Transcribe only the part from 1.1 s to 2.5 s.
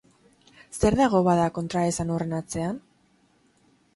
bada, kontraesan horren